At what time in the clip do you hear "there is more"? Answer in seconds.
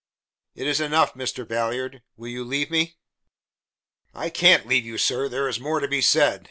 5.29-5.79